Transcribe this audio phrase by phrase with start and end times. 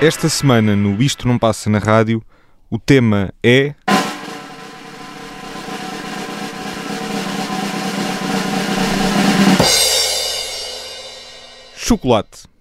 [0.00, 2.22] Esta semana no Isto Não Passa na Rádio,
[2.70, 3.74] o tema é.
[11.76, 12.55] Chocolate.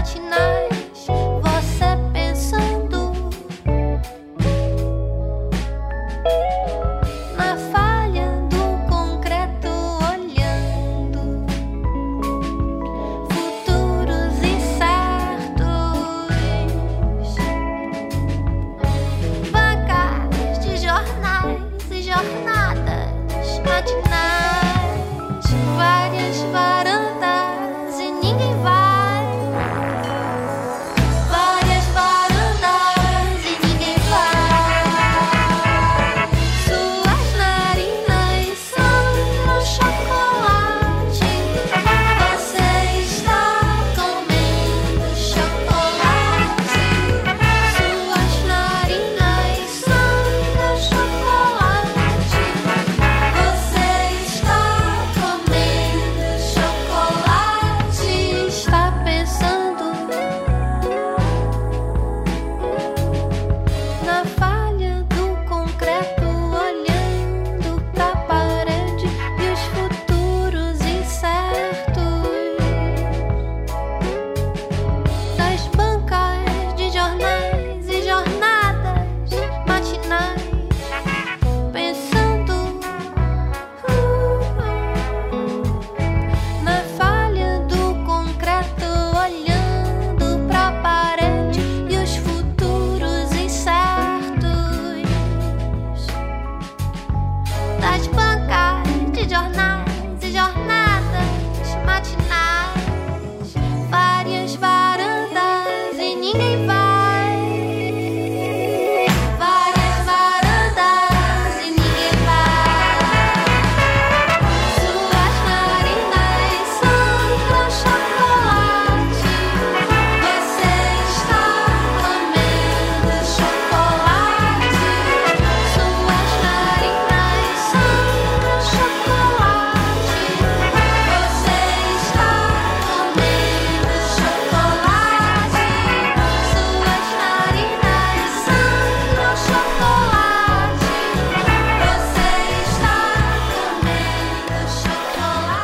[0.00, 0.79] touching night.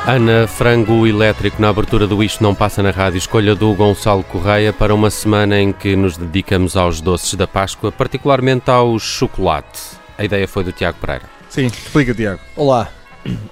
[0.07, 4.73] Ana Frango Elétrico na abertura do Isto Não Passa na Rádio, escolha do Gonçalo Correia
[4.73, 9.81] para uma semana em que nos dedicamos aos doces da Páscoa, particularmente ao chocolate.
[10.17, 11.25] A ideia foi do Tiago Pereira.
[11.49, 12.41] Sim, explica, Tiago.
[12.55, 12.89] Olá.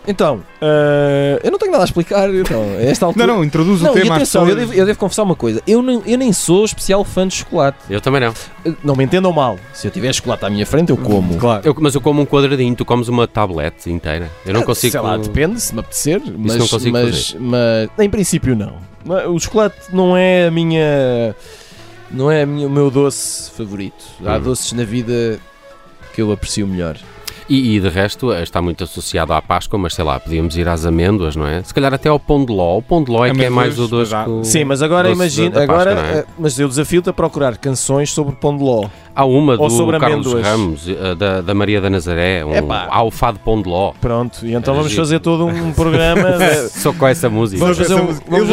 [0.06, 2.32] Então, eh, eu não tenho nada a explicar.
[2.34, 3.26] Então, a esta altura.
[3.26, 5.62] Não, não, introduz o Não, e tema atenção, eu devo, eu devo confessar uma coisa.
[5.66, 7.78] Eu, não- eu nem sou especial fã de chocolate.
[7.88, 8.34] Eu também não.
[8.64, 9.58] Eh, Não me entendam mal.
[9.72, 11.36] Se eu tiver chocolate à minha frente, eu como.
[11.38, 11.62] Claro.
[11.64, 14.30] Eu- mas eu como um quadradinho, tu comes uma tablete inteira.
[14.44, 14.92] Eu não Ah, consigo.
[14.92, 16.20] Sei lá, depende se me apetecer.
[16.36, 18.76] Mas, não consigo mas, mas em princípio, não.
[19.04, 21.34] Mas O chocolate não é a minha.
[22.10, 24.04] Não é a minha- o meu doce favorito.
[24.24, 24.40] Há Uhum.
[24.42, 25.38] doces na vida
[26.14, 26.96] que eu aprecio melhor.
[27.46, 30.66] E, e de resto eh, está muito associado à Páscoa, mas sei lá, podíamos ir
[30.66, 31.62] às amêndoas, não é?
[31.62, 32.78] Se calhar até ao pão de ló.
[32.78, 34.12] O pão de ló é que é mais o Amêndoas, doce.
[34.14, 35.50] mas há- que o- Sim, mas agora imagina.
[35.50, 36.18] Páscoa, agora, é?
[36.20, 38.86] eh, mas eu desafio-te a procurar canções sobre pão de ló.
[39.14, 40.46] Há uma Ou do sobre Carlos amêndoas.
[40.46, 42.88] Ramos, eh, da, da Maria da Nazaré, um Epá.
[42.90, 43.92] alfado pão de ló.
[44.00, 45.02] Pronto, e então Era vamos giro.
[45.02, 46.32] fazer todo um programa.
[46.38, 47.60] de- Só com essa música.
[47.60, 48.48] Vamos fazer, um, vamos,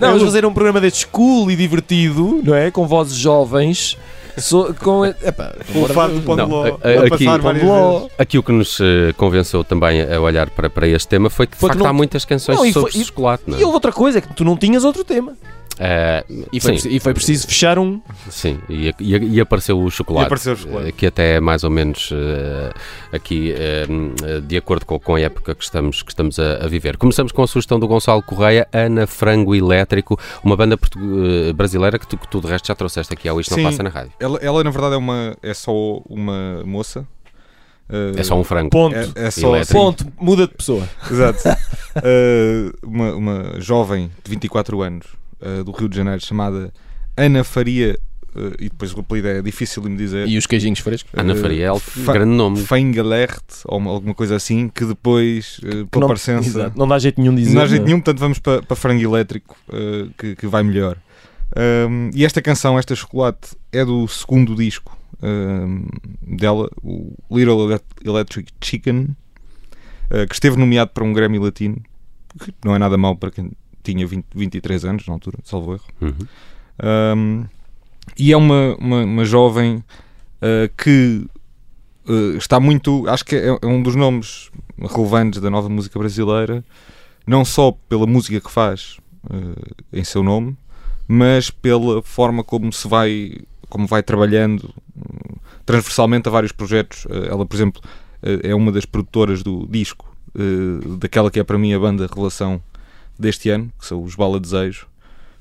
[0.00, 2.72] não, vamos fazer um programa deste cool e divertido, não é?
[2.72, 3.96] Com vozes jovens.
[4.38, 6.64] So- com, epá, O fado do pão de ló.
[7.12, 8.10] aqui- pão.
[8.18, 11.52] Aqui o que nos eh, convenceu também a olhar para, para este tema foi que
[11.54, 13.56] de Foi que facto não- há muitas canções Não, e sobre foi- e- chocolate, não
[13.56, 13.60] é?
[13.60, 15.34] E houve outra coisa, é que tu não tinhas outro tema.
[15.84, 18.00] Eh, E foi, e foi preciso fechar um.
[18.30, 20.24] sim, e, e- e apareceu o chocolate.
[20.24, 20.88] E apareceu o chocolate.
[20.90, 22.72] eh, Que até é mais ou menos eh,
[23.12, 23.86] aqui eh,
[24.46, 26.96] de acordo com, com a época que estamos, que estamos a, a viver.
[26.96, 30.78] Começamos com a sugestão do Gonçalo Correia, Ana Frango Elétrico, uma banda
[31.56, 33.62] brasileira que tu, que tu de resto já trouxeste aqui ao Isto Sim.
[33.62, 34.12] Não Passa na Rádio.
[34.20, 35.72] Ela, ela, na verdade, é, uma, é só
[36.08, 37.00] uma moça.
[37.90, 38.70] Uh, É só um frango.
[38.70, 38.94] Ponto.
[38.96, 39.80] É, é só Elétrico.
[39.80, 40.06] Ponto.
[40.20, 40.88] Muda de pessoa.
[41.10, 41.40] Exato.
[41.96, 45.06] Uh, uma, uma jovem de 24 anos
[45.42, 46.72] uh, do Rio de Janeiro chamada
[47.16, 47.98] Ana Faria,
[48.34, 50.26] uh, e depois o apelido é difícil de me dizer.
[50.28, 51.12] E os queijinhos frescos.
[51.14, 52.58] Ana uh, Faria é um grande nome.
[52.64, 57.20] Fengelert, ou uma- alguma coisa assim, que depois, uh, pela parecença, exato, não dá jeito
[57.20, 57.54] nenhum de dizer.
[57.54, 57.88] não há jeito não é?
[57.88, 60.96] nenhum, portanto vamos para, para frango elétrico, uh, que, que vai melhor.
[61.54, 65.86] Um, e esta canção, esta chocolate, é do segundo disco um,
[66.22, 69.08] dela, o Little Ele- Electric Chicken,
[70.10, 71.76] uh, que esteve nomeado para um Grammy Latino,
[72.42, 73.50] que não é nada mau para quem
[73.82, 75.84] tinha 20, 23 anos na altura, salvo erro.
[76.00, 76.26] Uhum.
[77.16, 77.44] Um,
[78.18, 81.24] e é uma, uma, uma jovem uh, que
[82.08, 83.08] uh, está muito.
[83.08, 86.64] Acho que é, é um dos nomes relevantes da nova música brasileira,
[87.26, 88.98] não só pela música que faz
[89.30, 90.56] uh, em seu nome,
[91.06, 93.36] mas pela forma como se vai,
[93.68, 94.74] como vai trabalhando
[95.64, 97.06] transversalmente a vários projetos.
[97.28, 97.80] Ela, por exemplo,
[98.42, 100.12] é uma das produtoras do disco
[100.98, 102.60] daquela que é para mim a banda revelação
[103.22, 104.86] deste ano, que são os Bala Desejo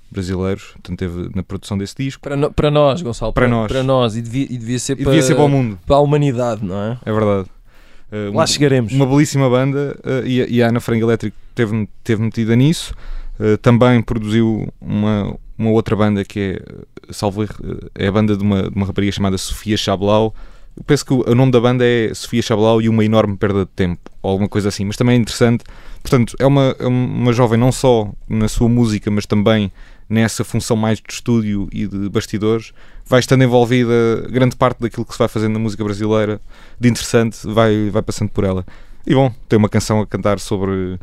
[0.09, 2.21] brasileiros, portanto teve na produção desse disco.
[2.21, 3.31] Para, no- para nós, Gonçalo.
[3.33, 3.71] Para nós.
[3.71, 4.15] Para nós.
[4.15, 6.63] E devia, e devia ser E para, devia ser para o mundo, para a humanidade,
[6.65, 6.97] não é?
[7.05, 7.49] é verdade.
[8.11, 8.91] Uh, Lá chegaremos.
[8.91, 12.93] uma belíssima banda uh, e, a- e a Ana Frango Elétrico teve, teve metida nisso.
[13.39, 17.45] Uh, também produziu uma, uma outra banda que é, salvo
[17.95, 20.35] é a banda de uma, de uma rapariga chamada Sofia Chablau.
[20.75, 23.59] Eu penso que o, o nome da banda é Sofia Chablau e uma enorme perda
[23.63, 25.63] de tempo, ou alguma coisa assim, mas também é interessante.
[26.01, 29.71] Portanto, é uma, é uma jovem não só na sua música, mas também
[30.09, 32.73] nessa função mais de estúdio e de bastidores.
[33.05, 36.41] Vai estando envolvida grande parte daquilo que se vai fazendo na música brasileira
[36.79, 38.65] de interessante, vai, vai passando por ela.
[39.05, 40.99] E bom, tem uma canção a cantar sobre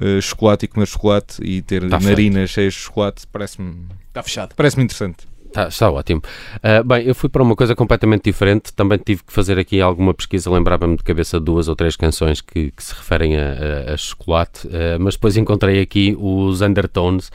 [0.00, 4.54] eh, chocolate e comer chocolate e ter Tá narinas cheias de chocolate, parece-me Está fechado.
[4.56, 5.26] parece interessante.
[5.52, 6.22] Tá, está ótimo.
[6.62, 8.72] Ah, bem, eu fui para uma coisa completamente diferente.
[8.72, 10.50] Também tive que fazer aqui alguma pesquisa.
[10.50, 14.66] Lembrava-me de cabeça duas ou três canções que, que se referem a, a- a chocolate.
[14.72, 17.30] Ah, mas depois encontrei aqui os Undertones,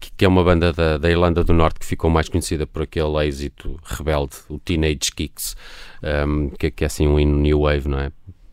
[0.00, 2.82] que, que é uma banda da, da Irlanda do Norte que ficou mais conhecida por
[2.82, 5.54] aquele êxito rebelde, o Teenage Kicks,
[6.02, 8.10] ahm, que, que é assim um hino new wave, não é?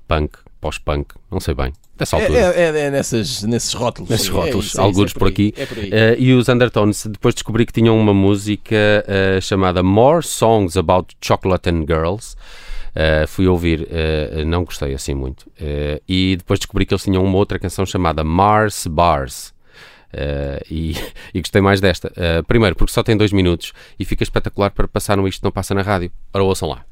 [0.07, 1.73] Punk, pós-punk, não sei bem.
[1.97, 2.39] Dessa É, altura.
[2.39, 4.09] é, é- é nessas, nesses rótulos.
[4.09, 5.53] Nesses Sim, rótulos, é é é por aqui.
[5.57, 5.89] aí, É por aí.
[5.91, 8.75] Eh, e os Undertones, depois descobri que tinham uma música
[9.07, 12.35] eh, chamada More Songs About Chocolate and Girls.
[12.95, 13.87] Eh, fui ouvir,
[14.45, 15.45] não gostei assim muito.
[16.07, 19.53] E depois descobri que eles tinham uma outra canção chamada Mars Bars.
[20.13, 20.95] Eh, e,
[21.33, 22.11] e gostei mais desta.
[22.15, 25.51] Eh, primeiro, porque só tem dois minutos e fica espetacular para passar no Isto Não
[25.51, 26.11] Passa na Rádio.
[26.33, 26.83] Ora, ouçam lá.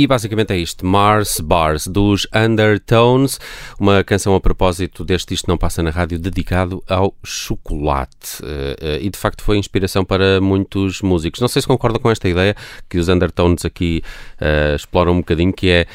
[0.00, 3.38] E basicamente é isto: Mars Bars dos Undertones,
[3.78, 8.42] uma canção a propósito deste Isto Não Passa na Rádio dedicado ao chocolate.
[8.42, 11.38] Eh, eh, e de facto foi inspiração para muitos músicos.
[11.42, 12.56] Não sei se concordam com esta ideia
[12.88, 14.02] que os Undertones aqui
[14.40, 15.86] eh, exploram um bocadinho, que é.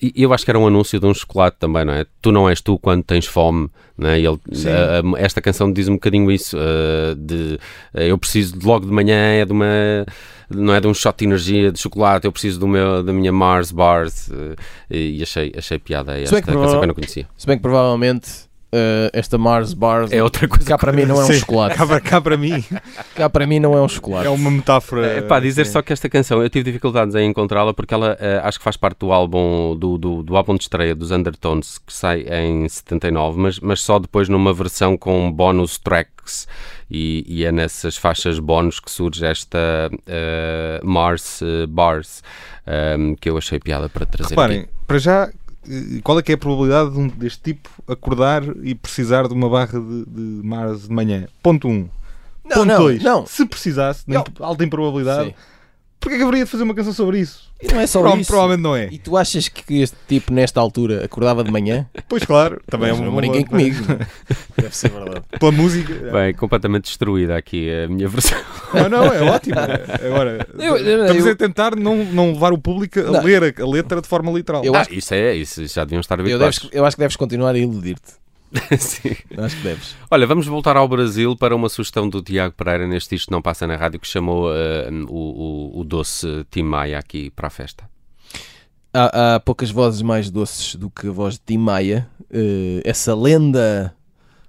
[0.00, 2.06] e eu acho que era um anúncio de um chocolate também, não é?
[2.22, 3.68] Tu não és tu quando tens fome.
[3.98, 4.18] Não é?
[4.18, 4.68] Ele- Sim.
[4.70, 7.58] a- a- esta canção diz um bocadinho isso: eh, de
[7.92, 10.06] eu preciso de logo de manhã é de uma
[10.54, 13.32] não é de um shot de energia de chocolate, eu preciso do meu, da minha
[13.32, 14.56] Mars Bars eh,
[14.90, 17.28] e achei, achei piada a Se esta bem que canção que eu não conhecia.
[17.36, 20.64] Se bem que provavelmente eh, esta Mars Bars É outra coisa.
[20.64, 21.34] cá para mim não é um Sim.
[21.40, 21.76] chocolate.
[21.76, 22.64] Cá para, cá para mim
[23.14, 24.26] Cá para mim não é um chocolate.
[24.26, 25.06] é uma metáfora.
[25.06, 25.72] É pá, dizer sim.
[25.72, 28.76] só que esta canção eu tive dificuldades em encontrá-la porque ela eh, acho que faz
[28.76, 33.38] parte do álbum do, do, do álbum de estreia dos Undertones que sai em 79,
[33.38, 36.46] mas, mas só depois numa versão com bonus tracks
[36.90, 42.22] e, e é nessas faixas bónus que surge esta eh, Mars Bars
[42.66, 44.68] ehm, que eu achei piada para trazer Reparem, aqui.
[44.86, 45.30] para já,
[46.02, 49.48] qual é que é a probabilidade de um, deste tipo acordar e precisar de uma
[49.48, 51.26] barra de, de Mars de manhã?
[51.42, 51.70] Ponto 1.
[51.70, 51.88] Um.
[52.44, 53.02] Não, Ponto não, 2.
[53.02, 53.26] não.
[53.26, 55.34] Se precisasse, nem alta improbabilidade, Sim.
[56.02, 57.50] Porquê é que haveria de fazer uma canção sobre isso?
[57.62, 58.26] E não é só Prova- isso.
[58.28, 58.88] Provavelmente não é.
[58.90, 61.86] E tu achas que este tipo, nesta altura, acordava de manhã?
[62.08, 63.04] Pois claro, também é uma.
[63.04, 63.76] não uma- brinquem comigo.
[64.60, 65.22] Deve ser verdade.
[65.38, 65.94] Pela música.
[66.10, 68.38] Bem, completamente destruída aqui a minha versão.
[68.74, 69.54] Não, não, é ótimo.
[70.04, 73.22] Agora, Eu- eu- estamos eu- a tentar não, não levar o público a Não.
[73.22, 74.64] ler a, a letra de forma literal.
[74.64, 76.58] Eu Ah, acho- isso é, isso já deviam estar Eu, habituados.
[76.58, 78.21] deves- eu acho que deves continuar a iludir-te.
[78.78, 79.16] Sim.
[79.38, 79.96] Acho que deves.
[80.10, 83.66] Olha, vamos voltar ao Brasil para uma sugestão do Tiago Pereira neste Isto Não Passa
[83.66, 87.88] na Rádio que chamou eh, o, o, o doce Tim Maia aqui para a festa.
[88.92, 92.08] Há, há poucas vozes mais doces do que a voz de Tim Maia.
[92.30, 93.94] Eh, essa lenda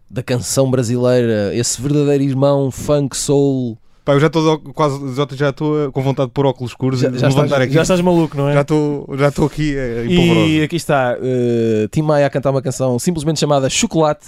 [0.09, 3.77] da canção brasileira, esse verdadeiro irmão funk soul.
[4.05, 7.09] Pá, eu já estou quase já- já estou com vontade de pôr óculos escuros Já,
[7.09, 7.73] e já, levantar estás, aqui.
[7.73, 8.53] já estás maluco, não é?
[8.53, 10.47] Já estou já estou aqui eh, empolvoroso.
[10.47, 14.25] E aqui está eh, Tim Maia a cantar uma canção simplesmente chamada Chocolate.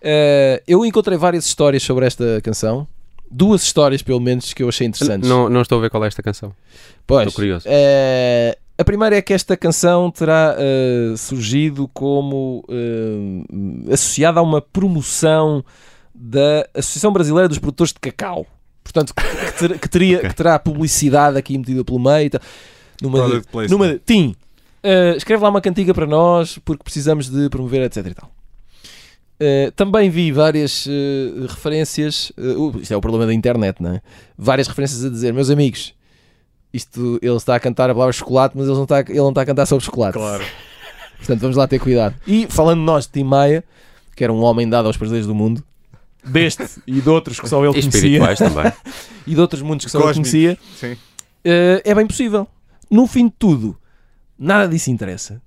[0.00, 2.86] Eh, eu encontrei várias histórias sobre esta canção.
[3.30, 5.28] Duas histórias, pelo menos, que eu achei interessantes.
[5.28, 6.52] Não, não estou a ver qual é esta canção.
[7.06, 7.66] Pois, estou curioso.
[7.68, 14.60] eh, a primeira é que esta canção terá eh, surgido como eh, associada a uma
[14.62, 15.64] promoção
[16.14, 18.46] da Associação Brasileira dos Produtores de Cacau.
[18.84, 22.26] Portanto, que, ter- que teria, que terá publicidade aqui metida pelo meio.
[22.26, 22.40] e tal.
[23.02, 24.36] Numa de- numa de- Tim,
[24.82, 28.06] eh, escreve lá uma cantiga para nós porque precisamos de promover, etc.
[28.06, 28.30] E tal.
[29.40, 32.30] Eh, também vi várias eh, referências.
[32.38, 34.00] uh, isto é o problema da internet, não é?
[34.38, 35.92] Várias referências a dizer, meus amigos,
[36.72, 39.42] isto ele está a cantar a palavra chocolate, mas ele não está, ele não está
[39.42, 40.12] a cantar sobre chocolate.
[40.18, 40.44] Claro.
[41.18, 42.14] Portanto, vamos lá ter cuidado.
[42.26, 43.64] E falando nós de Tim Maia,
[44.14, 45.64] que era um homem dado aos prazeres do mundo,
[46.26, 48.20] deste e de outros que só ele conhecia,
[49.26, 50.96] e de outros mundos que só ele conhecia, Sim.
[51.44, 52.46] eh, é bem possível.
[52.90, 53.76] No fim de tudo,
[54.38, 55.40] nada disso interessa.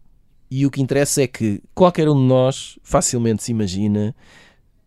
[0.50, 4.16] E o que interessa é que qualquer um de nós facilmente se imagina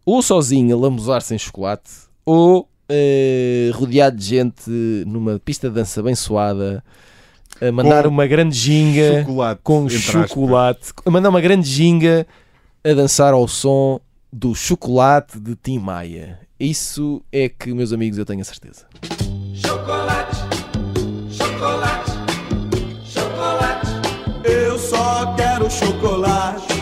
[0.07, 1.91] ou sozinho a lambuzar-se em chocolate
[2.25, 4.71] ou eh, rodeado de gente
[5.07, 6.83] numa pista de dança bem suada
[7.61, 9.61] a mandar Com uma grande ginga Chocolate.
[9.63, 12.27] com chocolate, a mandar uma grande ginga
[12.83, 14.01] a dançar ao som
[14.33, 16.41] do chocolate de Tim Maia.
[16.59, 18.87] Isso é que, meus amigos, eu tenho a certeza.
[24.45, 26.75] Eu só quero chocolate.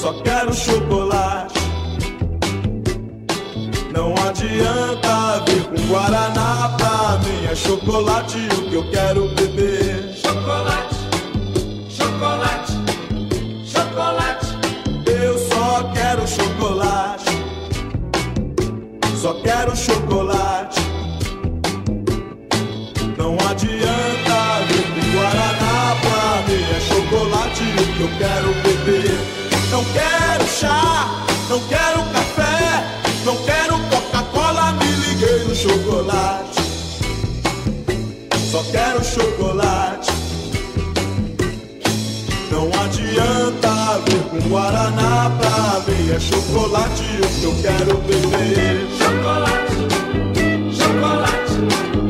[0.00, 1.54] Só quero chocolate.
[3.92, 7.46] Não adianta vir com Guaraná pra mim.
[7.50, 10.14] É chocolate o que eu quero beber.
[10.16, 10.85] Chocolate, chocolate,
[19.26, 20.80] Só quero chocolate.
[23.18, 24.36] Não adianta
[24.94, 29.18] com Guaraná pra mim É chocolate o que eu quero beber.
[29.72, 32.84] Não quero chá, não quero café
[33.24, 36.60] Não quero Coca-Cola, me liguei no chocolate.
[38.52, 40.12] Só quero chocolate.
[42.52, 43.45] Não adianta
[44.48, 49.76] Guaraná pra mim É chocolate o que eu quero beber chocolate
[50.72, 52.05] chocolate.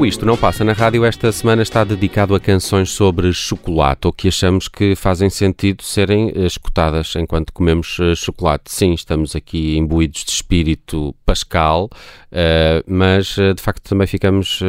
[0.00, 4.12] O Isto Não Passa na Rádio esta semana está dedicado a canções sobre chocolate ou
[4.14, 8.72] que achamos que fazem sentido serem eh, escutadas enquanto comemos eh, chocolate.
[8.72, 11.90] Sim, estamos aqui imbuídos de espírito pascal,
[12.32, 14.60] eh, mas de facto também ficamos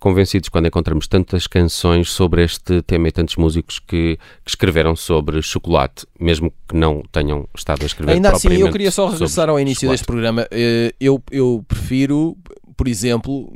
[0.00, 5.40] convencidos quando encontramos tantas canções sobre este tema e tantos músicos que, que escreveram sobre
[5.42, 9.60] chocolate, mesmo que não tenham estado a escrever Ainda assim, eu queria só regressar ao
[9.60, 9.92] início chocolate.
[9.92, 10.48] deste programa.
[10.98, 12.36] Eu, eu prefiro,
[12.76, 13.48] por exemplo,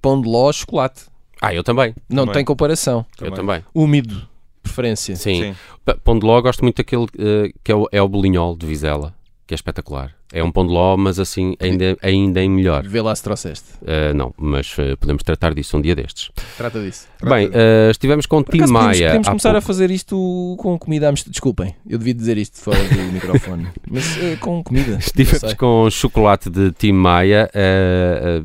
[0.00, 1.04] pão de ló chocolate.
[1.40, 1.94] Ah, eu também.
[2.08, 2.34] Não Também.
[2.34, 3.04] tem comparação.
[3.20, 3.64] Eu também.
[3.74, 4.28] Úmido,
[4.62, 5.16] preferência.
[5.16, 5.54] Sim.
[5.54, 5.56] Sim.
[6.04, 9.14] Pão de ló, gosto muito daquele eh, que é o, é o bolinhol de Vizela,
[9.46, 10.14] que é espetacular.
[10.32, 12.86] É um pão de ló, mas assim, ainda, ainda em melhor.
[12.86, 13.64] Vê lá se trouxeste.
[13.84, 16.30] Eh, não, mas eh, podemos tratar disso um dia destes.
[16.56, 17.08] Trata disso.
[17.22, 19.06] Bem, eh, estivemos com Tim podemos, Maia.
[19.08, 19.66] podemos há começar a pouco.
[19.66, 21.32] fazer isto com comida à mistura.
[21.32, 23.66] Desculpem, eu devia dizer isto fora do microfone.
[23.90, 24.04] Mas
[24.38, 24.98] com comida.
[25.00, 27.50] Estivemos com chocolate de Tim Maia.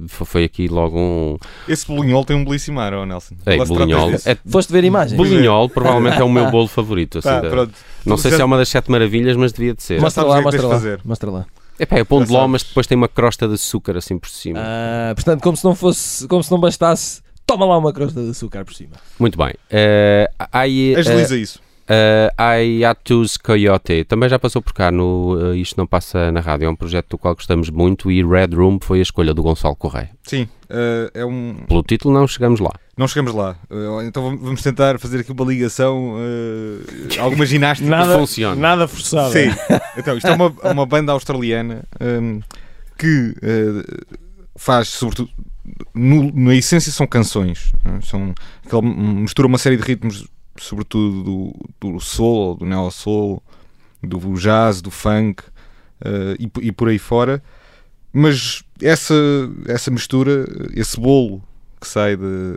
[0.07, 1.37] foi aqui logo um.
[1.67, 3.35] Esse bolinhol tem um belíssimo ar, oh Nelson.
[3.45, 4.11] Ei, trata bolinhol.
[4.25, 5.15] É, Foste ver imagens?
[5.17, 7.19] bolinhol provavelmente é o meu bolo favorito.
[7.19, 7.67] assim, Tá, da-
[8.05, 9.95] não sei se é uma das sete maravilhas, mas devia de ser.
[9.95, 10.81] Mas- Mostra lá, é mostra lá.
[11.03, 11.45] Mostra lá.
[11.79, 14.59] Epá, é pão de ló, mas depois tem uma crosta de açúcar assim por cima.
[14.61, 18.29] Ah, portanto, como se não fosse, como se não bastasse, toma lá uma crosta de
[18.29, 18.93] açúcar por cima.
[19.19, 19.53] Muito bem.
[19.69, 21.64] Eh, aí, eh, Agiliza isso.
[21.87, 26.65] Uh, Ayatus Coyote também já passou por cá no uh, Isto Não Passa na Rádio.
[26.65, 29.75] É um projeto do qual gostamos muito e Red Room foi a escolha do Gonçalo
[29.75, 30.09] Correia.
[30.23, 31.57] Sim, eh, é um.
[31.67, 32.71] Pelo título, não chegamos lá.
[32.97, 33.55] Não chegamos lá.
[33.69, 37.87] Eh, então vamos- tentar fazer aqui uma ligação, eh, alguma ginástica.
[37.87, 38.55] Nada- funciona.
[38.55, 39.31] Nada forçado.
[39.31, 39.51] Sim.
[39.95, 42.39] Então, isto é uma, uma banda australiana hum,
[42.97, 44.05] que eh,
[44.55, 45.29] faz, sobretudo,
[45.93, 47.71] no- na essência são canções.
[47.83, 48.01] não é?
[48.01, 48.33] São,
[48.65, 50.25] aquela, mistura uma série de ritmos,
[50.57, 53.41] sobretudo do, do soul, do neo-soul,
[54.01, 55.43] do jazz, do funk
[56.01, 57.41] eh, e, e por aí fora.
[58.13, 59.13] Mas essa,
[59.67, 61.43] essa mistura, esse bolo
[61.79, 62.55] que sai de,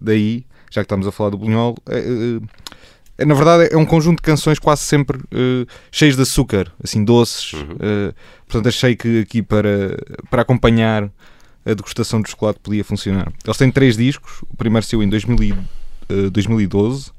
[0.00, 2.40] daí, já que estamos a falar do bolinhol, é, é,
[3.18, 7.04] é, na verdade é um conjunto de canções quase sempre eh, cheias de açúcar, assim
[7.04, 7.54] doces.
[7.54, 7.76] Uhum.
[7.80, 8.14] eh,
[8.46, 9.96] portanto, achei que aqui para,
[10.30, 11.10] para acompanhar
[11.66, 13.32] a degustação de chocolate podia funcionar.
[13.44, 14.42] Eles têm três discos.
[14.42, 15.56] O primeiro saiu em 2000
[16.08, 17.10] e, eh, 2012.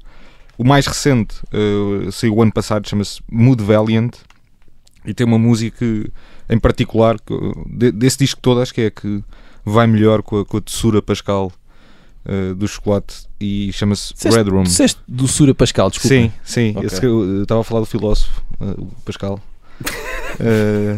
[0.58, 4.12] O mais recente eh, saiu o ano passado, chama-se Mood Valiant.
[5.06, 5.84] E tem uma música
[6.48, 7.34] em particular, que,
[7.66, 9.22] de- desse disco todo, acho que é a que
[9.64, 11.50] vai melhor com a, com a doçura pascal
[12.26, 14.64] eh, do chocolate e chama-se Red Room.
[14.64, 16.14] Disseste doçura Pascal, desculpa.
[16.14, 16.72] Sim, sim.
[16.76, 16.86] Ok.
[16.86, 19.40] Esse eu estava a falar do filósofo, o Pascal.
[20.42, 20.96] Eh,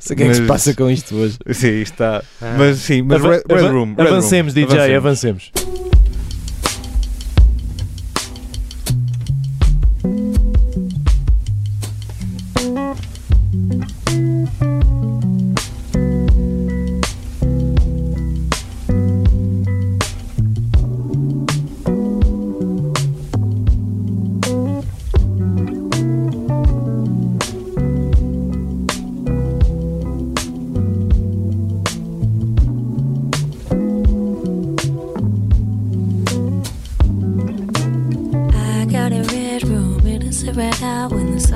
[0.00, 1.36] Sei o que é que se Mas- passa com isto hoje.
[1.52, 2.22] sim, está.
[2.58, 3.94] Mas sim, mas Ava- Red, Red Room.
[3.96, 4.66] Red avancemos, Room.
[4.66, 5.50] DJ, avancemos.
[5.56, 5.99] I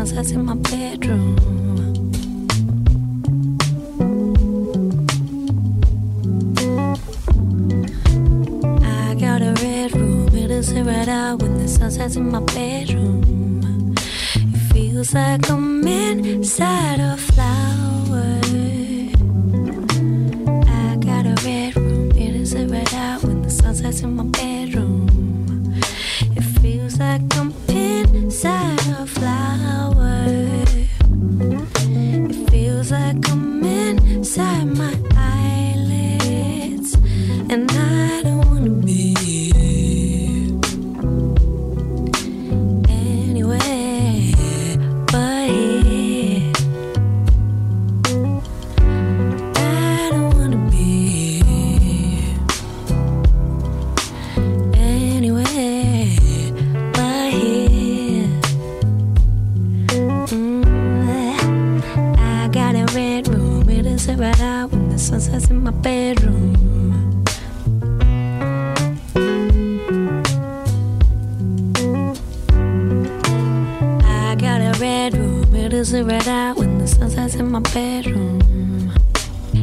[0.06, 1.36] sets in my bedroom.
[8.82, 12.40] I got a red room, it is red out when the sun sets in my
[12.40, 13.94] bedroom.
[14.34, 15.63] It feels like I'm
[65.04, 66.54] sunsets in my bedroom.
[74.02, 77.50] I got a red room, it is a red out when the sun sets in
[77.50, 78.40] my bedroom.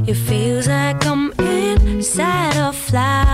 [0.07, 3.30] It feels like I'm inside a flower.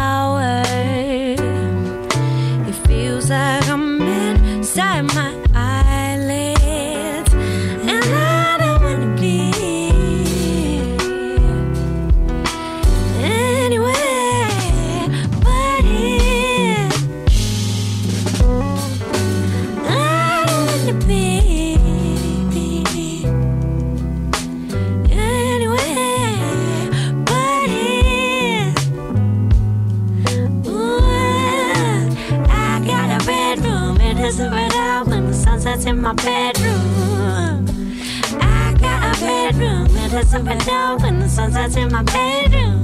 [40.33, 42.83] A out when the sun sets in my bedroom.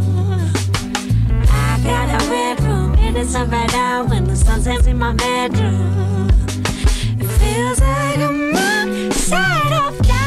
[1.50, 2.34] I got a
[3.36, 6.30] a red out when the sun sets in my bedroom.
[7.20, 8.56] It feels like I'm
[9.06, 10.24] inside a flower.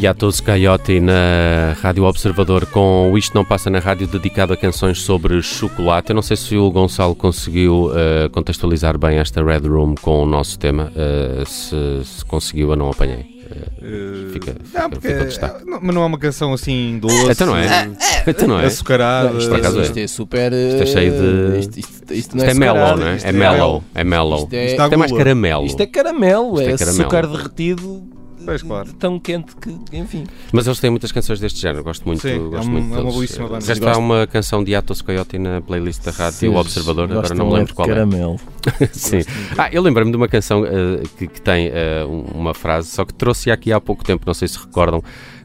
[0.00, 5.00] Yatos Coyote na Rádio Observador com o Isto Não Passa na Rádio dedicado a canções
[5.00, 6.10] sobre chocolate.
[6.10, 10.26] Eu não sei se o Gonçalo conseguiu eh, contextualizar bem esta Red Room com o
[10.26, 10.92] nosso tema.
[10.94, 13.33] Eh, se, se conseguiu, eu não apanhei.
[13.82, 17.30] Eh, fica, fica, Não, porque fica é- não, mas não é uma canção assim doce,
[17.30, 17.90] Então não é?
[18.26, 18.66] Então não é?
[18.66, 19.30] açucarada.
[19.30, 19.82] Não, isto, é, é.
[19.82, 20.52] isto é super.
[20.52, 23.16] Isto é cheio de- Isto, isto, isto não Isto é mellow, não é?
[23.16, 23.84] isto É mellow.
[23.94, 24.38] É mellow.
[24.38, 25.66] Isto é- Isto Isto é mais caramelo.
[25.66, 27.00] Isto é caramelo, Isto é, é caramelo.
[27.02, 28.02] açúcar derretido.
[28.44, 28.92] Pois, claro.
[28.94, 30.24] Tão quente que, enfim.
[30.52, 32.88] Mas eles têm muitas canções deste género, gosto muito, Sim, gosto é um- muito é
[32.88, 33.14] uma deles.
[33.16, 33.64] belíssima banda.
[33.64, 37.46] Já está uma canção de Atos Coyote na playlist da Rádio Vocês Observador, agora não
[37.46, 37.92] me é lembro de qual é.
[37.94, 38.40] caramelo.
[38.92, 39.20] Sim.
[39.56, 41.70] Ah, eu lembro-me de uma canção eh, que, que tem
[42.08, 45.02] um- uma frase, só que trouxe aqui há pouco tempo, não sei se recordam,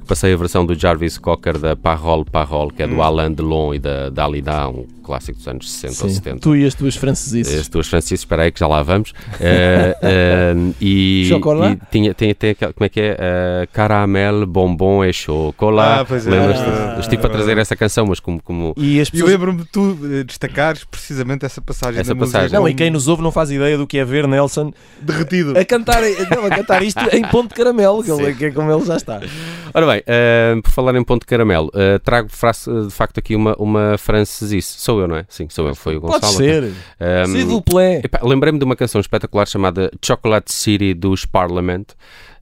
[0.08, 2.96] passei a versão do Jarvis Cocker da Parole Parole, que é Hum.
[2.96, 6.16] do Alain Delon e da Dalida, um clássico dos anos 60 ou Sim.
[6.16, 6.40] 70.
[6.40, 7.60] Tu e as tuas francesices.
[7.62, 9.12] As tuas Francisco, espera aí que já lá vamos.
[9.40, 11.74] Eh, eh, e, Chocolat?
[11.74, 13.18] e tinha, tinha, tem aquela- como é que é?
[13.20, 16.02] Eh, caramel, bombom e chocolat.
[16.02, 16.32] Ah, pois é.
[16.32, 18.40] Ah, estive a trazer essa canção, mas como.
[18.44, 19.32] como E as E eu pessoas.
[19.32, 22.38] lembro-me de tu destacares precisamente essa passagem Essa música.
[22.40, 22.60] passagem.
[22.60, 25.58] Não, e quem nos ouve não faz ideia do que é ver Nelson derretido.
[25.58, 28.72] a cantar, não, a cantar isto em ponto de caramelo, que, ele- que é como
[28.72, 29.20] ele já está.
[29.74, 30.04] Ora bem,
[30.62, 31.72] por falar em ponto de caramelo,
[32.04, 34.76] trago de facto aqui uma, uma francesice.
[34.78, 35.26] Sou eu, não é?
[35.30, 36.22] Sim, sou eu, foi o Gonçalo.
[36.22, 36.72] Pode ser.
[37.46, 38.02] Vous plaît.
[38.04, 41.86] Epá, Lembrei-me de uma canção espetacular chamada Chocolate City dos Parliament,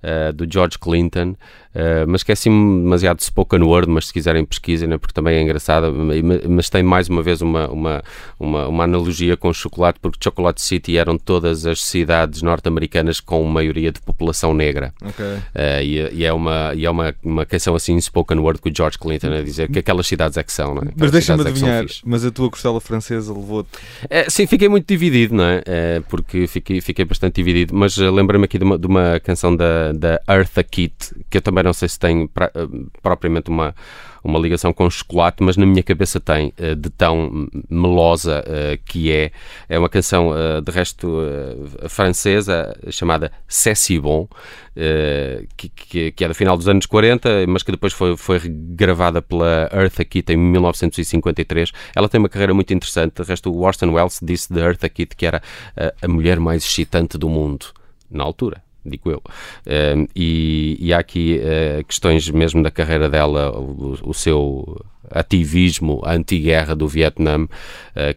[0.04, 1.36] eh, do George Clinton,
[1.80, 2.50] eh, mas que é assim
[2.84, 6.14] demasiado spoken word, mas se quiserem pesquisem, né, porque também é engraçada, ma-
[6.50, 8.04] mas tem mais uma vez uma, uma,
[8.40, 13.44] uma, uma analogia com o chocolate, porque Chocolate City eram todas as cidades norte-americanas com
[13.44, 14.92] maioria de população negra.
[15.06, 15.24] Ok.
[15.54, 18.74] Eh, e, e é, uma, e é uma, uma canção assim spoken word com o
[18.76, 20.88] George Clinton a dizer que aquelas cidades é que são, não é?
[20.98, 22.02] Mas deixa-me é adivinhar, fixe.
[22.04, 23.70] mas a tua costela francesa levou-te.
[24.10, 25.62] É, sim, fiquei muito dividido, não é?
[25.66, 29.56] É, porque fiquei, fiquei bastante dividido, mas eh, lembrei-me aqui de uma, de uma canção
[29.56, 32.68] da, da Eartha Kitt, que eu também não sei se tem pra- eh,
[33.04, 33.76] propriamente uma,
[34.24, 39.12] uma ligação com chocolate, mas na minha cabeça tem, eh, de tão melosa eh, que
[39.12, 39.32] é.
[39.70, 40.32] É uma canção,
[40.64, 41.08] de resto,
[41.90, 44.28] francesa, chamada C'est si bon,
[45.58, 49.22] que, que, que é do final dos anos 40, mas que depois foi, foi gravada
[49.22, 51.72] pela Eartha Kitt em 1953.
[51.96, 53.22] Ela tem uma carreira muito interessante.
[53.22, 55.42] De resto, o Orson Welles disse de Eartha Kitt que era
[56.02, 57.68] a mulher mais excitante do mundo,
[58.10, 58.67] na altura.
[58.88, 59.22] Digo eu.
[59.66, 66.02] Eh, e, e há aqui eh, questões mesmo da carreira dela, o, o seu ativismo
[66.06, 67.48] anti-guerra do Vietnã,
[67.96, 68.16] eh,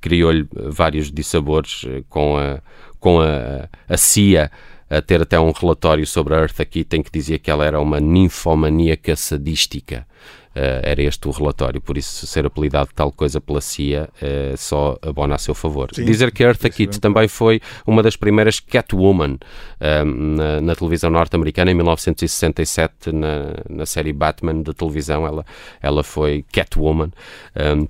[0.00, 2.60] criou-lhe vários dissabores eh, com a,
[2.98, 4.50] com a, a CIA
[4.88, 7.80] a ter até um relatório sobre a Eartha Kitt em que dizia que ela era
[7.80, 10.04] uma ninfomaníaca sadística.
[10.52, 14.98] Eh, era este o relatório, por isso ser apelidado tal coisa pela CIA eh, só
[15.00, 15.90] abona a seu favor.
[15.94, 19.38] Sim, Dizer que a Eartha Kitt também foi uma das primeiras Catwoman
[19.78, 25.24] eh, na, na televisão norte-americana em 1967 na, na série Batman de televisão.
[25.24, 25.46] Ela,
[25.80, 27.12] ela foi Catwoman.
[27.54, 27.86] Um,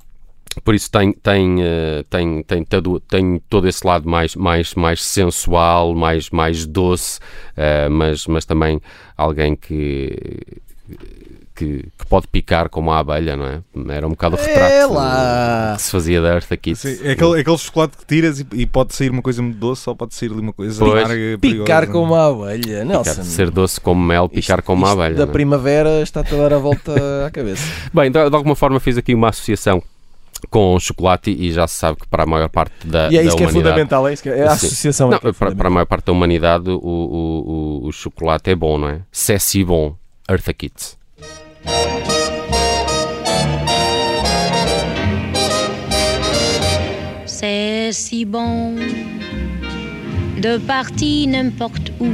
[0.63, 1.59] por isso tem, tem,
[2.11, 7.21] tem, tem, todo, tem todo esse lado mais, mais, mais sensual, mais, mais doce,
[7.89, 8.81] mas, mas também
[9.17, 10.61] alguém que,
[11.61, 13.61] que, que pode picar como a abelha, não é?
[13.95, 15.75] Era um bocado o retrato É lá.
[15.77, 16.79] que se fazia da Eartha Kitt.
[16.79, 19.89] Sim, é aquele, aquele chocolate que tiras e, e pode sair uma coisa muito doce
[19.89, 21.05] ou pode sair ali uma coisa Pois.
[21.05, 21.93] amarga Picar perigosa.
[21.93, 22.63] como a abelha.
[22.63, 23.23] Picar, Nelson.
[23.25, 25.15] ser doce como mel, picar isto- como a isto abelha.
[25.17, 25.33] Da não é?
[25.33, 27.63] primavera está-te a dar a volta à cabeça.
[27.93, 29.83] Bem, de, de alguma forma fiz aqui uma associação
[30.49, 33.23] com o chocolate e já se sabe que para a maior parte da, E é
[33.23, 34.67] isso que é humanidade fundamental, é, isso que é, é a Sim.
[34.67, 35.11] associação.
[35.11, 37.93] Não, é que é para, para a maior parte da humanidade o, o, o, o
[37.93, 39.01] chocolate é bom, não é?
[39.13, 39.95] C'est si bom,
[40.29, 40.99] Eartha Kitt.
[47.27, 48.77] C'est si bon
[50.41, 52.09] de partir n'importe où,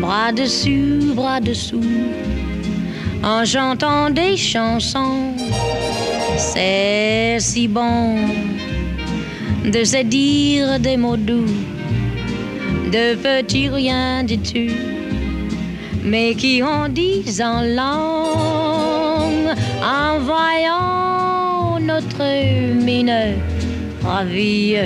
[0.00, 1.80] bras dessus, bras dessous,
[3.22, 5.34] en chantant des chansons.
[6.36, 8.16] C'est si bon
[9.64, 11.46] de se dire des mots doux,
[12.92, 14.74] de petits rien tout,
[16.04, 22.22] mais qui en disent en langue, en voyant notre
[22.84, 23.36] mine
[24.04, 24.76] ravie.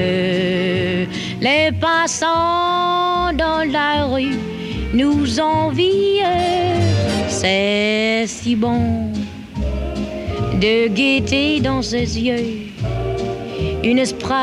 [1.40, 4.38] Les passants dans la rue
[4.94, 6.22] nous envient,
[7.28, 9.12] c'est si bon
[10.60, 12.70] de gaieté dans ses yeux,
[13.84, 14.34] une esprit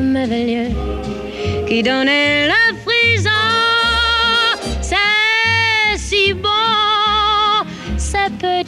[0.00, 0.70] merveilleux
[1.66, 2.73] qui donnait la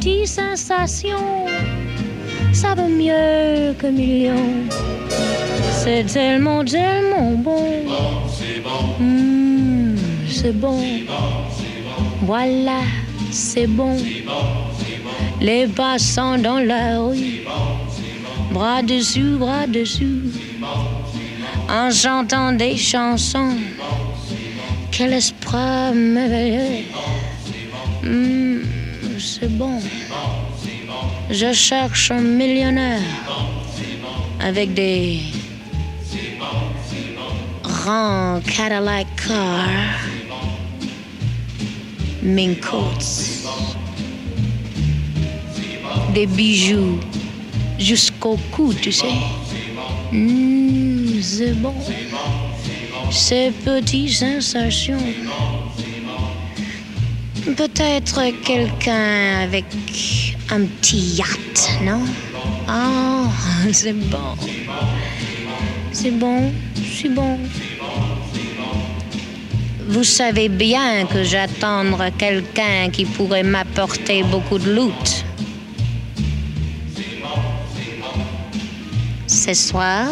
[0.06, 1.46] petites sensations,
[2.52, 4.68] ça vaut mieux que millions.
[5.72, 7.82] C'est tellement, tellement bon.
[9.00, 9.96] Mmh,
[10.28, 10.78] c'est bon.
[12.22, 12.82] Voilà,
[13.32, 13.96] c'est bon.
[15.40, 17.42] Les passants dans la rue,
[18.52, 20.30] bras dessus, bras dessous,
[21.68, 23.56] en chantant des chansons.
[24.92, 26.84] Quel esprit merveilleux.
[28.04, 28.45] Mmh,
[29.38, 29.80] c'est bon.
[31.30, 33.02] Je cherche un millionnaire
[34.40, 35.20] avec des
[37.62, 40.00] grands Cadillac cars,
[42.22, 42.64] mink
[46.14, 46.98] des bijoux
[47.78, 49.06] jusqu'au cou, tu sais.
[50.12, 51.74] Mmh, c'est bon.
[53.10, 55.04] Ces petites sensations.
[57.54, 59.64] Peut-être quelqu'un avec
[60.50, 62.02] un petit yacht, non?
[62.68, 63.28] Oh,
[63.72, 64.36] c'est bon.
[65.92, 67.38] C'est bon, c'est bon.
[69.88, 71.84] Vous savez bien que j'attends
[72.18, 75.24] quelqu'un qui pourrait m'apporter beaucoup de loot.
[79.28, 80.08] Ce soir,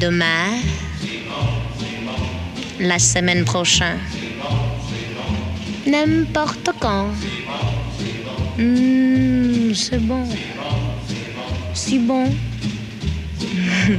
[0.00, 0.56] demain,
[2.80, 3.98] la semaine prochaine,
[5.88, 7.08] n'importe quand.
[8.58, 10.24] Hum, c'est bon.
[11.74, 12.24] Si bon.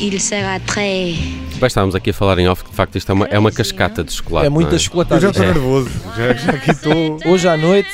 [0.00, 1.14] Il sera très
[1.62, 3.52] Bem, estávamos aqui a falar em off que de facto isto é uma, é uma
[3.52, 4.46] cascata de chocolate.
[4.46, 5.20] É muita não Eu chocolatada.
[5.20, 5.46] já estou É.
[5.46, 5.90] nervoso.
[6.16, 7.18] Já, já aqui estou.
[7.24, 7.88] Hoje à noite,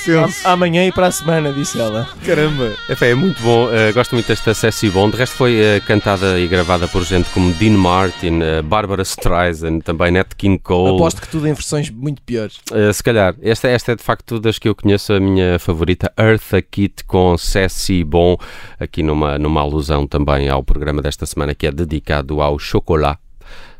[0.44, 2.08] a- amanhã e para a semana, disse ela.
[2.24, 2.72] Caramba.
[2.88, 5.12] É, é muito bom, eh, gosto muito desta Sassy Bond.
[5.12, 9.80] De resto foi eh, cantada e gravada por gente como Dean Martin, eh, Barbara Streisand,
[9.80, 10.94] também Nat King Cole.
[10.96, 12.60] Aposto que tudo em versões muito piores.
[12.94, 16.62] Se calhar, esta, esta é de facto das que eu conheço a minha favorita, Eartha
[16.62, 18.38] Kitt com Sassy Bon,
[18.80, 23.18] aqui numa, numa alusão também ao programa desta semana que é dedicado ao chocolat,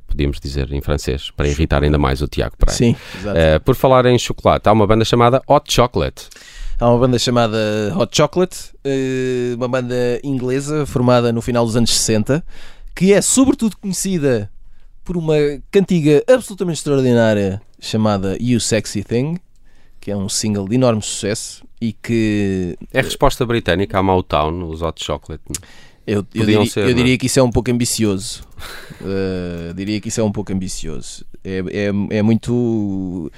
[0.08, 2.76] podíamos dizer em francês, para irritar ainda mais o Tiago Pereira.
[2.76, 3.38] Sim, exato.
[3.38, 6.26] Eh, por falar em chocolate, há uma banda chamada Hot Chocolate.
[6.80, 7.58] Há uma banda chamada
[7.96, 9.94] Hot Chocolate, eh, uma banda
[10.24, 12.44] inglesa formada no final dos anos 60,
[12.94, 14.50] que é sobretudo conhecida
[15.04, 15.36] por uma
[15.70, 19.38] cantiga absolutamente extraordinária chamada You Sexy Thing,
[20.00, 24.68] que é um single de enorme sucesso e que É a resposta britânica à Motown,
[24.68, 25.42] os Hot Chocolate.
[26.08, 26.92] Eu, eu, diria, ser, eu é?
[26.94, 28.42] diria que isso é um pouco ambicioso.
[29.00, 31.24] Eh, diria que isso é um pouco ambicioso.
[31.44, 33.30] É, é, é muito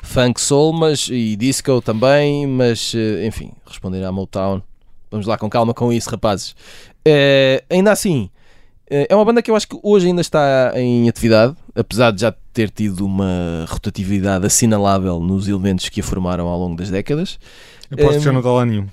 [0.00, 4.62] funk soul mas, e disco também, mas eh, enfim, responder à Motown.
[5.10, 6.54] Vamos lá com calma com isso, rapazes.
[7.04, 8.30] Eh, ainda assim,
[8.86, 12.32] é uma banda que eu acho que hoje ainda está em atividade, apesar de já
[12.52, 17.40] ter tido uma rotatividade assinalável nos elementos que a formaram ao longo das décadas.
[17.90, 18.86] Aposto que já não está lá nenhum.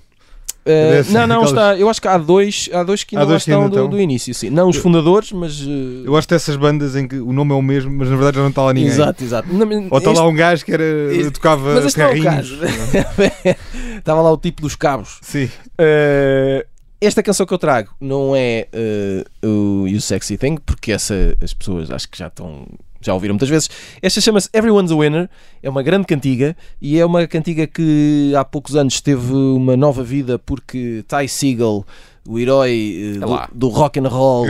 [0.66, 1.78] Ser não, não, aquelas- está.
[1.78, 3.70] Eu acho que há dois, há dois que Há ainda lá dois que estão ainda
[3.76, 3.90] do, estão.
[3.92, 4.50] do início, sim.
[4.50, 5.62] Não os fundadores, mas.
[5.62, 8.38] eh, Eu gosto dessas bandas em que o nome é o mesmo, mas na verdade
[8.38, 8.90] já não está lá ninguém.
[8.90, 9.48] Exato, exato.
[9.54, 12.58] Não, Ou está este- lá um gajo que era, este- tocava mas não é caso.
[13.98, 15.20] Estava lá o tipo dos cabos.
[15.22, 15.50] Sim.
[15.78, 16.66] Eh,
[17.02, 21.54] esta canção que eu trago não é eh, o You Sexy Thing, porque essa as
[21.54, 22.66] pessoas acho que já estão.
[23.06, 23.70] Já ouviram muitas vezes.
[24.02, 25.30] Esta chama-se Everyone's a Winner,
[25.62, 30.04] é uma grande cantiga e é uma cantiga que há poucos anos teve uma nova
[30.04, 31.86] vida porque Ty Segall,
[32.28, 34.46] o herói eh, É do, do rock and roll,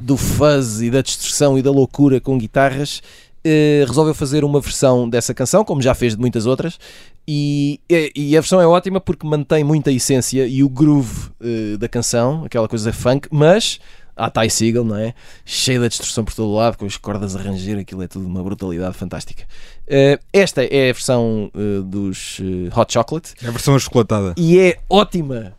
[0.00, 3.02] do fuzz e da distorção e da loucura com guitarras,
[3.44, 6.78] eh, resolveu fazer uma versão dessa canção, como já fez de muitas outras,
[7.26, 11.76] e, e- e a versão é ótima porque mantém muita essência e o groove eh,
[11.76, 13.80] da canção, aquela coisa funk, mas
[14.16, 15.14] à Ty Seagal, não é?
[15.44, 18.42] Cheia de destruição por todo lado, com as cordas a ranger, aquilo é tudo uma
[18.42, 19.44] brutalidade fantástica.
[19.86, 24.34] Eh, esta é a versão eh, dos eh, Hot Chocolate É a versão achocolatada.
[24.36, 25.52] e é ótima,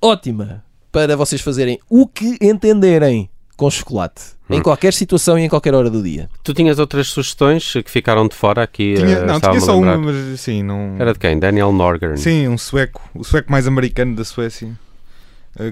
[0.00, 4.34] ótima para vocês fazerem o que entenderem com chocolate.
[4.50, 6.28] Em qualquer situação e em qualquer hora do dia.
[6.42, 8.94] Tu tinhas outras sugestões que ficaram de fora aqui?
[8.94, 10.96] Tinha, não, tinha só uma, mas sim, não.
[10.98, 11.38] Era de quem?
[11.38, 12.16] Daniel Norgren.
[12.16, 14.70] Sim, um sueco, o sueco mais americano da Suécia,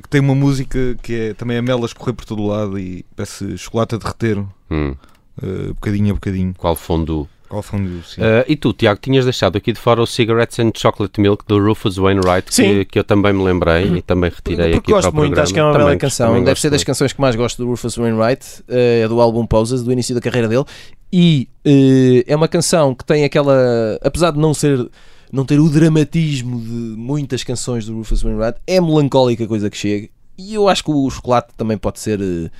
[0.02, 3.04] que tem uma música que é também a mela a escorrer por todo lado e
[3.16, 4.38] parece chocolate a derreter,
[4.70, 4.94] Hum,
[5.42, 6.54] eh, bocadinho a bocadinho.
[6.56, 7.28] qual fundo?
[7.48, 8.22] Qual fundo, sim.
[8.22, 11.58] Eh, e tu, Tiago, tinhas deixado aqui de fora o Cigarettes and Chocolate Milk do
[11.62, 15.18] Rufus Wainwright, que, que eu também me lembrei e também retirei Porque aqui gosto para
[15.18, 15.42] o muito, programa.
[15.44, 16.44] acho que é uma Também bela canção.
[16.44, 18.64] Deve ser das canções que mais gosto do Rufus Wainwright.
[18.68, 20.64] eh, É do álbum Poses, do início da carreira dele.
[21.12, 23.98] E eh, é uma canção que tem aquela.
[24.02, 24.88] Apesar de não ser.
[25.32, 29.76] Não ter o dramatismo de muitas canções do Rufus Wainwright, é melancólica a coisa que
[29.78, 30.08] chega.
[30.36, 32.20] E eu acho que o chocolate também pode ser.
[32.20, 32.50] eh,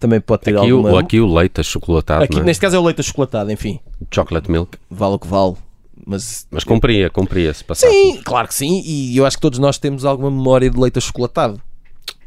[0.00, 0.92] Também pode ter Aqui, alguma.
[0.92, 2.42] o, aqui o leite achocolatado, Aqui, é?
[2.42, 3.78] neste caso é o leite achocolatado, enfim.
[4.12, 4.76] Chocolate Milk.
[4.90, 5.54] Vale o que vale.
[6.04, 6.46] Mas.
[6.50, 7.92] Mas cumpria, cumpria se passasse.
[7.92, 8.82] Sim, claro que sim.
[8.84, 11.60] E eu acho que todos nós temos alguma memória de leite achocolatado.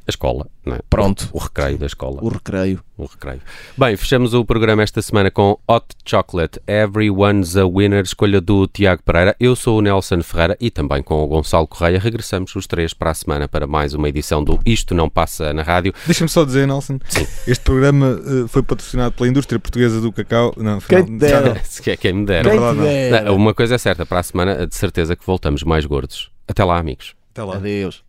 [0.08, 0.80] A escola, não é?
[0.90, 1.28] Pronto.
[1.34, 2.20] O recreio da escola.
[2.24, 2.80] O recreio.
[2.98, 3.42] O recreio.
[3.78, 9.04] Bem, fechamos o programa esta semana com Hot Chocolate, Everyone's a Winner, escolha do Tiago
[9.04, 9.36] Pereira.
[9.38, 12.00] Eu sou o Nelson Ferreira e também com o Gonçalo Correia.
[12.00, 15.62] Regressamos os três para a semana para mais uma edição do Isto Não Passa na
[15.62, 15.94] Rádio.
[16.06, 17.00] Deixa-me só dizer, Nelson,
[17.46, 20.54] este programa eh, foi patrocinado pela indústria portuguesa do cacau.
[20.56, 21.54] Não, Quem dera.
[21.54, 21.62] não.
[21.66, 22.50] Se quer quem me dera.
[22.50, 22.86] Quem verdade, te não.
[22.86, 23.22] dera.
[23.26, 26.32] Não, Uma coisa é certa, para a semana de certeza que voltamos mais gordos.
[26.48, 27.14] Até lá, amigos.
[27.34, 27.58] Até lá.
[27.58, 28.04] Adeus.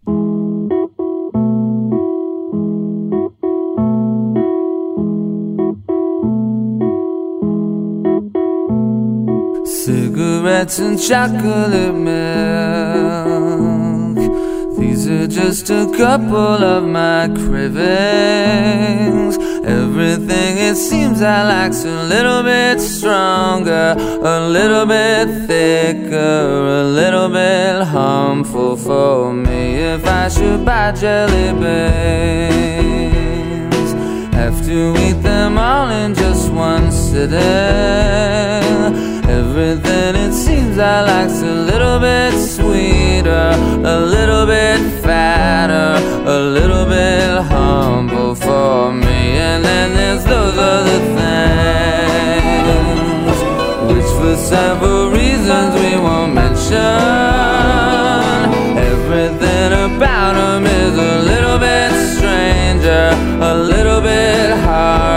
[10.58, 12.18] Cigarettes and chocolate milk.
[14.76, 17.78] These are just a couple of my cravings.
[19.64, 27.28] Everything it seems I like's a little bit stronger, a little bit thicker, a little
[27.28, 32.87] bit harmful for me if I should buy jelly beans.
[34.68, 37.40] To eat them all in just one sitting.
[39.24, 45.96] Everything it seems I like's a little bit sweeter, a little bit fatter,
[46.28, 49.38] a little bit humble for me.
[49.48, 52.58] And then there's those other things,
[53.90, 56.76] which for several reasons we won't mention.
[58.76, 63.97] Everything about them is a little bit stranger, a little
[64.68, 65.07] bit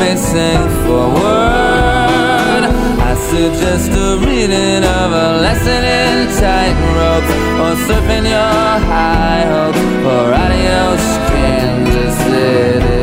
[0.00, 2.64] facing forward
[3.10, 7.28] I suggest a reading of a lesson in tightrope
[7.62, 9.80] Or surfing your high hope
[10.14, 12.99] Or adios Kansas City